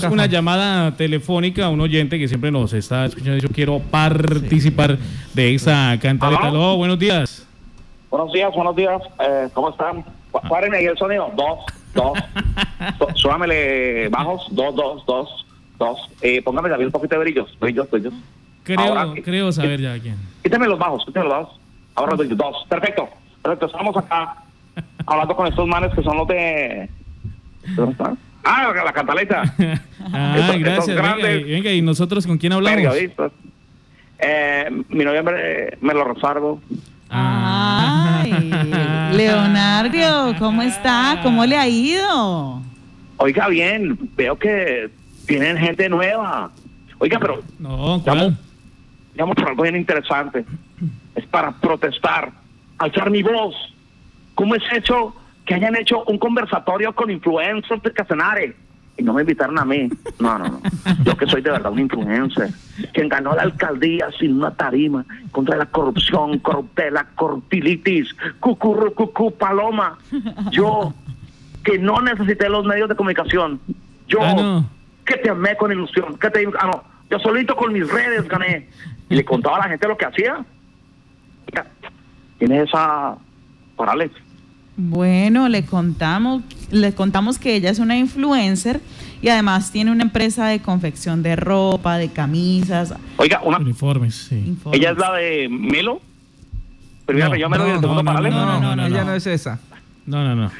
[0.00, 0.18] tenemos cajón.
[0.18, 3.38] una llamada telefónica, un oyente que siempre nos está escuchando.
[3.38, 4.98] Yo quiero participar
[5.34, 6.48] de esa cantaleta.
[6.48, 6.76] Aló.
[6.76, 7.46] Buenos días.
[8.10, 9.00] Buenos días, buenos días.
[9.20, 10.04] Eh, ¿Cómo están?
[10.30, 11.30] Pá- Párenme ahí el sonido.
[11.36, 11.58] Dos,
[11.94, 12.18] dos.
[12.98, 14.46] Sú- Súbamele bajos.
[14.50, 15.46] Dos, dos, dos,
[15.78, 15.98] dos.
[16.22, 17.56] Eh, póngame también un poquito de brillos.
[17.60, 18.12] Brillos, brillos.
[18.62, 19.22] Creo, Ahora sí.
[19.22, 20.16] creo saber ya quién.
[20.42, 21.60] Quítame los bajos, quítame los bajos.
[21.96, 22.38] Ahora los brillos.
[22.38, 22.66] Dos.
[22.68, 23.08] Perfecto.
[23.42, 23.66] Perfecto.
[23.66, 24.36] Estamos acá
[25.06, 26.88] hablando con estos manes que son los de...
[27.76, 28.18] ¿Dónde están?
[28.44, 29.42] Ah, la, cantaleta.
[30.12, 30.88] Ah, Estos- gracias.
[30.88, 32.76] estos Venga, y, venga, ¿y nosotros con quién hablamos?
[32.76, 33.32] Periodistas.
[34.18, 35.32] Eh, mi novia me,
[35.80, 36.60] me lo reservo.
[37.08, 38.20] Ah.
[38.22, 38.32] Ay,
[39.16, 41.20] Leonardo, ¿cómo está?
[41.22, 42.60] ¿Cómo le ha ido?
[43.16, 43.98] Oiga, bien.
[44.14, 44.90] Veo que
[45.26, 46.50] tienen gente nueva.
[46.98, 48.36] Oiga, pero No, ¿cuál?
[49.16, 50.44] llamo por algo bien interesante.
[51.14, 52.30] Es para protestar,
[52.78, 53.54] alzar mi voz.
[54.34, 58.56] ¿Cómo es hecho que hayan hecho un conversatorio con influencers de Casanare?
[58.96, 59.88] Y no me invitaron a mí.
[60.20, 60.60] No, no, no.
[61.04, 62.50] Yo que soy de verdad un influencer.
[62.92, 69.98] Quien ganó la alcaldía sin una tarima contra la corrupción, corruptela, cortilitis, cucurru, cucú, paloma.
[70.52, 70.94] Yo,
[71.64, 73.58] que no necesité los medios de comunicación.
[74.06, 74.70] Yo, Ah, no.
[75.04, 78.68] que te amé con ilusión, que te ah, no, yo solito con mis redes gané
[79.08, 80.44] y le contaba a la gente lo que hacía.
[81.50, 81.66] Mira,
[82.38, 83.16] Tiene esa
[83.76, 84.16] parálisis.
[84.76, 88.80] Bueno, le contamos, le contamos que ella es una influencer
[89.22, 92.92] y además tiene una empresa de confección de ropa, de camisas.
[93.16, 94.36] Oiga, una, Uniformes, sí.
[94.46, 94.80] informes.
[94.80, 96.00] ella es la de Melo.
[97.06, 99.10] Primero No, yo Melo y el no, segundo no, no, No, no, no, ella no.
[99.10, 99.60] no es esa.
[100.06, 100.50] No, no, no.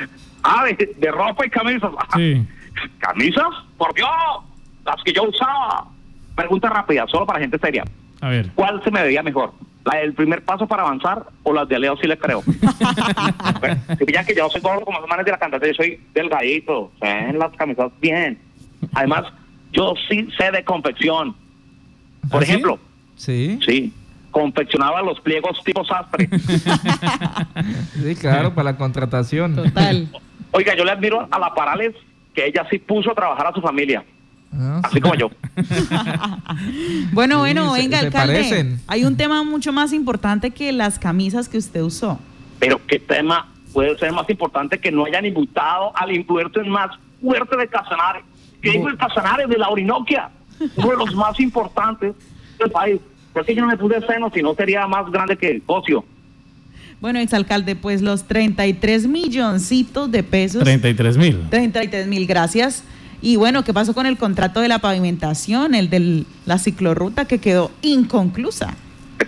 [0.42, 1.90] Ah, de, de ropa y camisas.
[1.98, 2.46] Ah, Sí.
[2.98, 3.46] ¿Camisas?
[3.78, 4.08] Por Dios,
[4.84, 5.86] las que yo usaba.
[6.36, 7.84] Pregunta rápida, solo para gente seria.
[8.20, 8.50] A ver.
[8.54, 9.52] ¿Cuál se me veía mejor?
[9.84, 12.42] ¿La del primer paso para avanzar o las de Leo sí le creo?
[13.98, 16.90] si pillan que yo soy gordo como los manes de la cantante, yo soy delgadito,
[17.00, 18.38] ven las camisas bien.
[18.94, 19.24] Además,
[19.72, 21.36] yo sí sé de confección.
[22.30, 22.78] Por ¿Ah, ejemplo,
[23.16, 23.92] Sí, sí,
[24.30, 26.28] confeccionaba los pliegos tipo sastre.
[28.02, 29.54] sí, claro, para la contratación.
[29.54, 30.08] Total.
[30.50, 31.94] Oiga, yo le admiro a la Parales
[32.34, 34.04] que ella sí puso a trabajar a su familia,
[34.82, 35.30] Así como yo.
[37.12, 38.34] Bueno, bueno, venga, se alcalde.
[38.34, 38.80] parecen.
[38.86, 42.18] Hay un tema mucho más importante que las camisas que usted usó.
[42.58, 47.56] Pero qué tema puede ser más importante que no hayan invitado al influencer más fuerte
[47.56, 48.24] de Casanare.
[48.60, 50.30] Que digo el Casanare de la Orinoquia,
[50.76, 52.14] uno de los más importantes
[52.58, 53.00] del país.
[53.32, 56.04] Porque yo no me puse seno, si no sería más grande que el Ocio.
[57.00, 60.64] Bueno, exalcalde, pues los 33 milloncitos de pesos.
[60.64, 61.40] 33 mil.
[61.50, 62.84] 33 mil, gracias.
[63.24, 67.38] Y bueno, ¿qué pasó con el contrato de la pavimentación, el de la ciclorruta que
[67.38, 68.74] quedó inconclusa?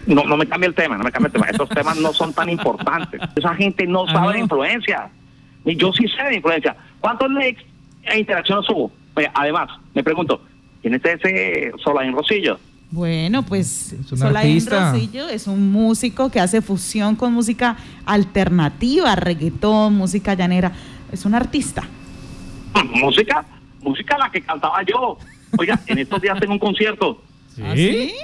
[0.06, 1.46] No, no me cambie el tema, no me cambie el tema.
[1.46, 3.18] Estos temas no son tan importantes.
[3.34, 5.08] Esa gente no Ah, sabe de influencia.
[5.64, 6.76] Y yo sí sé de influencia.
[7.00, 7.64] ¿Cuántos likes
[8.04, 8.92] e interacciones hubo?
[9.14, 10.42] Oye, además, me pregunto,
[10.82, 12.58] ¿quién es ese Solain Rosillo?
[12.90, 14.62] Bueno, pues Solain.
[14.66, 20.72] Rosillo es un músico que hace fusión con música alternativa, reggaetón, música llanera.
[21.10, 21.82] Es un artista.
[22.94, 23.42] música,
[23.86, 25.18] música la que cantaba yo.
[25.58, 27.22] Oiga, en estos días tengo un concierto.
[27.54, 27.62] ¿Sí?
[27.64, 28.14] ¿Ah, sí?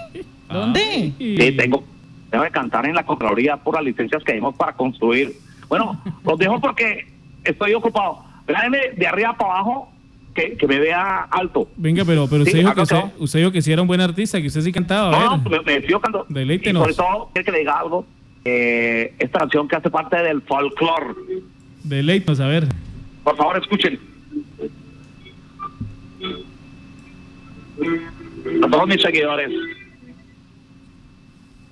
[0.50, 1.12] ¿Dónde?
[1.18, 1.84] Sí, tengo,
[2.30, 5.32] tengo que cantar en la Contraloría por las licencias que dimos para construir.
[5.68, 7.06] Bueno, los dejo porque
[7.44, 8.18] estoy ocupado.
[8.46, 9.88] Véanme de arriba para abajo
[10.34, 11.68] que, que me vea alto.
[11.76, 14.00] Venga, pero, pero usted, Sí, dijo que usted, usted dijo que sí era un buen
[14.00, 15.08] artista, que usted sí cantaba.
[15.08, 15.52] A No, ver.
[15.52, 16.26] no, me, me cuando.
[16.28, 16.82] Deleítenos.
[16.88, 18.04] Y sobre todo, quiero que le diga algo.
[18.44, 21.14] Eh, esta canción que hace parte del folclore.
[21.84, 22.66] Deleítenos, a ver.
[23.24, 23.98] Por favor, escuchen.
[28.64, 29.50] A todos mis seguidores.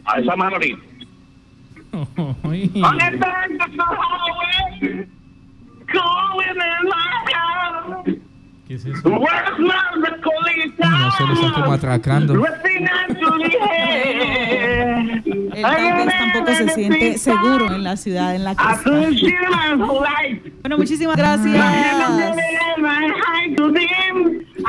[0.04, 0.76] A esa my house.
[8.66, 9.08] ¿Qué es eso?
[9.08, 9.18] No
[11.10, 12.34] sé, lo están como atracando.
[15.60, 18.92] Tal vez tampoco se siente seguro en la ciudad en la que está.
[20.62, 22.36] Bueno, muchísimas gracias.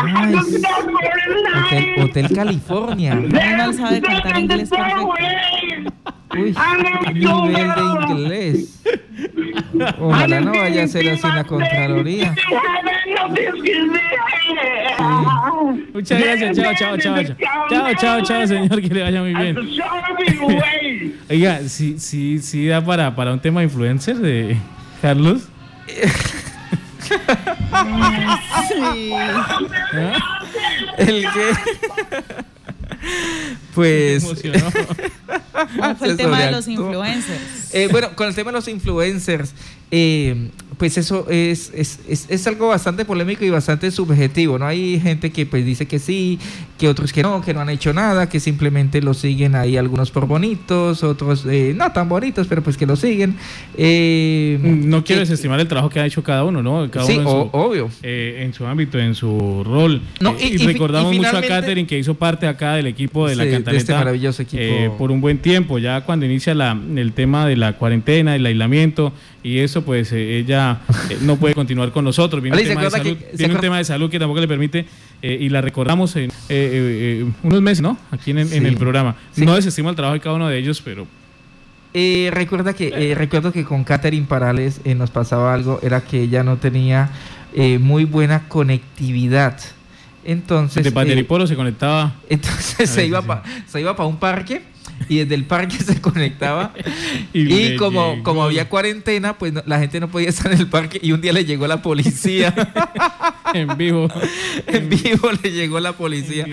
[0.04, 0.34] Ay.
[0.36, 0.42] a
[1.60, 1.86] Hotel.
[2.04, 3.16] Hotel California.
[3.16, 5.14] Menos sabe cantar inglés perfecto.
[6.34, 6.56] Uy,
[7.04, 8.82] qué nivel de inglés.
[10.00, 12.34] Ojalá no vaya a ser así la Contraloría.
[15.94, 16.58] Muchas gracias.
[16.58, 17.36] Chao, chao, chao, chao.
[17.70, 18.82] Chao, chao, chao, señor.
[18.82, 19.58] Que le vaya muy bien.
[21.30, 24.58] Oiga, sí, sí, sí da para, para un tema influencer de
[25.02, 25.48] Carlos.
[28.68, 29.14] Sí.
[30.98, 31.52] El que.
[33.74, 34.24] Pues.
[34.24, 34.72] emocionó.
[35.78, 37.74] ¿Cuál fue el tema de los influencers?
[37.74, 39.54] Eh, bueno, con el tema de los influencers,
[39.90, 40.52] eh,
[40.82, 44.66] pues eso es, es, es, es, algo bastante polémico y bastante subjetivo, ¿no?
[44.66, 46.40] Hay gente que pues dice que sí,
[46.80, 50.10] que otros que no, que no han hecho nada, que simplemente lo siguen ahí algunos
[50.10, 53.36] por bonitos, otros eh, no tan bonitos, pero pues que lo siguen.
[53.78, 56.90] Eh, no quiero desestimar el trabajo que ha hecho cada uno, ¿no?
[56.90, 57.90] Cada sí, uno en su, obvio.
[58.02, 60.02] Eh, en su ámbito, en su rol.
[60.20, 63.72] No, y, recordamos mucho a Katherine que hizo parte acá del equipo de la cantaleta.
[63.72, 64.98] De este maravilloso equipo.
[64.98, 69.14] por un buen tiempo, ya cuando inicia la, el tema de la cuarentena, el aislamiento
[69.44, 70.71] y eso pues ella
[71.22, 72.42] no puede continuar con nosotros.
[72.42, 74.86] Viene, un, tema de, salud, un tema de salud que tampoco le permite
[75.22, 76.32] y la recordamos en
[77.44, 77.98] unos meses, ¿no?
[78.12, 79.16] Aquí en, el programa.
[79.36, 81.08] No desestimo el trabajo de cada uno de ellos, pero
[81.94, 86.22] eh, recuerda que eh, recuerdo que con Catherine Parales eh, nos pasaba algo, era que
[86.22, 87.10] ella no tenía
[87.80, 89.60] muy buena conectividad.
[90.24, 90.86] Entonces.
[90.86, 92.14] De Pateripolo se conectaba.
[92.30, 94.62] Entonces se iba, pa, se iba para un parque
[95.10, 96.74] y desde el parque se conectaba.
[97.34, 101.12] y, como, como había cuarentena, pues la gente no podía estar en el parque y
[101.12, 102.54] un día le llegó la policía.
[103.54, 104.08] en vivo.
[104.68, 106.46] en vivo le llegó la policía.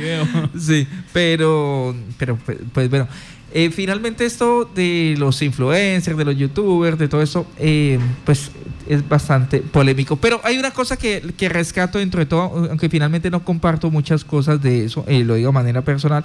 [0.58, 3.08] Sí, pero, pero pues, pues bueno.
[3.50, 8.50] Eh, finalmente esto de los influencers, de los youtubers, de todo eso, eh, pues
[8.86, 10.16] es bastante polémico.
[10.16, 14.60] Pero hay una cosa que, rescato dentro de todo, aunque finalmente no comparto muchas cosas
[14.60, 16.24] de eso, eh, lo digo de manera personal.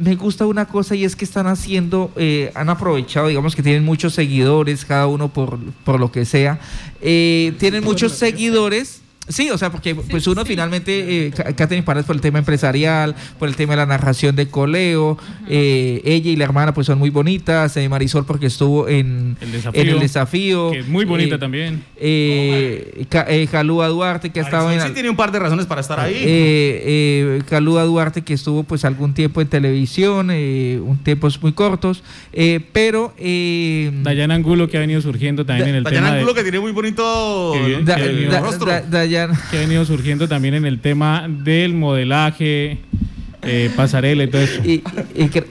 [0.00, 2.10] Me gusta una cosa y es que están haciendo,
[2.54, 6.58] han aprovechado, digamos que tienen muchos seguidores, cada uno por, por lo que sea.
[7.00, 8.99] tienen muchos seguidores
[9.30, 13.48] Sí, o sea, porque pues uno finalmente, eh, Catherine Paredes por el tema empresarial, por
[13.48, 15.18] el tema de la narración de coleo,
[15.48, 20.00] eh, ella y la hermana pues son muy bonitas, eh, Marisol porque estuvo en el
[20.00, 20.72] desafío.
[20.72, 21.84] que es muy bonita también.
[21.96, 23.06] Eh,
[23.50, 24.80] Calúa Duarte que ha estado en...
[24.80, 26.16] Sí tiene un par de razones para estar ahí.
[26.16, 32.02] Eh, Calúa Duarte que estuvo pues algún tiempo en televisión, un tiempos muy cortos,
[32.72, 33.14] pero...
[34.02, 36.72] Dayana Angulo que ha venido surgiendo también en el tema Dayana Angulo que tiene muy
[36.72, 37.54] bonito
[38.40, 38.72] rostro.
[39.50, 42.78] Que ha venido surgiendo también en el tema del modelaje,
[43.42, 44.60] eh, pasarela y todo eso.
[44.64, 44.82] Y,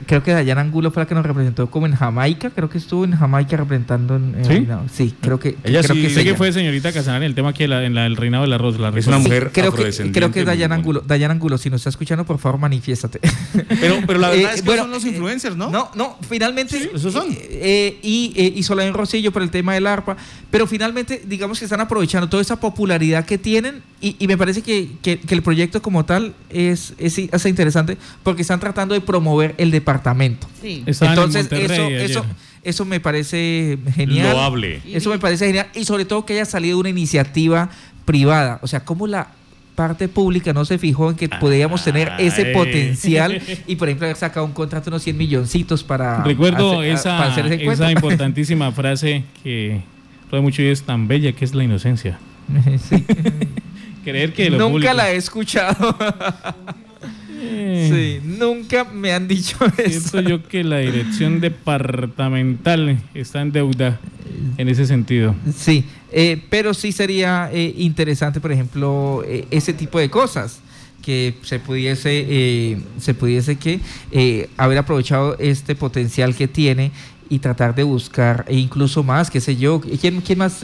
[0.06, 3.04] creo que Dayana Angulo fue la que nos representó como en Jamaica, creo que estuvo
[3.04, 4.66] en Jamaica representando en, ¿Sí?
[4.92, 7.50] sí, creo que ella creo sí, que sé que fue señorita Casanare en el tema
[7.50, 10.30] aquí en, la, en el reinado del arroz, la es una mujer creo que creo
[10.30, 13.20] que Dayana Angulo, Dayana Angulo, si nos está escuchando, por favor, manifiéstate.
[13.80, 15.70] Pero, pero la verdad eh, es que son los influencers, ¿no?
[15.70, 16.90] No, no, finalmente ¿Sí?
[16.94, 17.26] esos son.
[17.30, 20.16] Eh, y y Solán Rosillo por el tema del arpa,
[20.50, 24.62] pero finalmente digamos que están aprovechando toda esa popularidad que tienen y, y me parece
[24.62, 27.79] que, que, que, el proyecto como tal es, es, es interesante
[28.22, 30.46] porque están tratando de promover el departamento.
[30.60, 30.82] Sí.
[30.86, 32.24] Entonces, eso, eso,
[32.62, 34.32] eso me parece genial.
[34.32, 34.80] Loable.
[34.86, 35.68] Eso me parece genial.
[35.74, 37.70] Y sobre todo que haya salido una iniciativa
[38.04, 38.58] privada.
[38.62, 39.28] O sea, cómo la
[39.80, 44.16] parte pública no se fijó en que podíamos tener ese potencial y por ejemplo haber
[44.16, 49.80] sacado un contrato de unos 100 milloncitos para recuerdo esa, esa importantísima frase que
[50.28, 52.18] todo mucho y es tan bella que es la inocencia
[52.90, 53.06] sí.
[54.04, 54.92] creer que nunca público...
[54.92, 55.96] la he escuchado
[57.40, 60.08] Sí, nunca me han dicho eso.
[60.10, 63.98] Siento yo que la dirección departamental está en deuda
[64.58, 65.34] en ese sentido.
[65.56, 70.60] Sí, eh, pero sí sería eh, interesante, por ejemplo, eh, ese tipo de cosas
[71.02, 73.80] que se pudiese se pudiese que
[74.58, 76.92] haber aprovechado este potencial que tiene
[77.30, 80.62] y tratar de buscar e incluso más, qué sé yo, ¿quién, quién más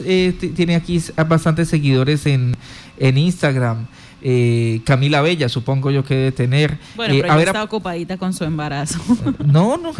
[0.55, 2.55] tiene aquí bastantes seguidores en,
[2.99, 3.87] en Instagram?
[4.21, 6.77] Eh, Camila Bella, supongo yo que debe tener.
[6.95, 8.99] Bueno, eh, pero ella está ocupadita con su embarazo.
[9.47, 9.91] No, no,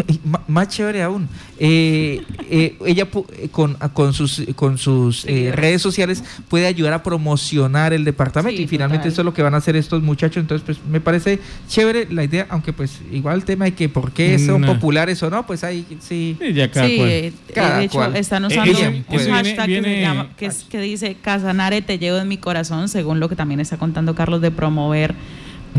[0.48, 1.30] más chévere aún.
[1.58, 3.08] Eh, eh, ella
[3.52, 9.08] con, con sus, con sus redes sociales puede ayudar a promocionar el departamento y finalmente
[9.08, 10.42] eso es lo que van a hacer estos muchachos.
[10.42, 14.12] Entonces, pues me parece chévere la idea, aunque pues igual el tema de que por
[14.12, 16.38] qué son populares o no, pues ahí sí.
[16.54, 17.10] ya cada sí, cual.
[17.10, 22.90] de hecho, están usando un hashtag que, que dice Casanare te llevo en mi corazón,
[22.90, 25.16] según lo que también está contando Carlos, de promover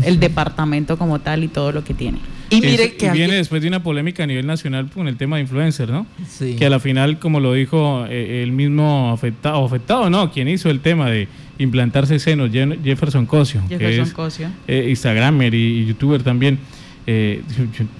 [0.03, 2.19] el departamento como tal y todo lo que tiene.
[2.49, 5.43] Y mire que viene después de una polémica a nivel nacional con el tema de
[5.43, 6.07] influencer, ¿no?
[6.27, 6.55] Sí.
[6.55, 10.69] Que a la final, como lo dijo eh, el mismo afectado, afectado, no, quien hizo
[10.69, 11.27] el tema de
[11.59, 14.49] implantarse senos, Jefferson Cosio, Jefferson que Cosio.
[14.67, 16.57] Eh, Instagramer y, youtuber también.
[17.05, 17.41] Eh,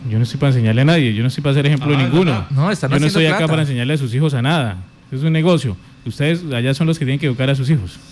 [0.10, 2.46] yo, no estoy para enseñarle a nadie, yo no estoy para ser ejemplo de ninguno.
[2.50, 4.78] No, yo no estoy acá para enseñarle a sus hijos a nada.
[5.12, 5.76] Es un negocio.
[6.06, 8.00] Ustedes allá son los que tienen que educar a sus hijos.